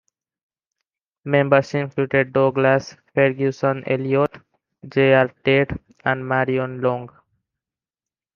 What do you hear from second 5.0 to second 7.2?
R. Tate, and Marion Long.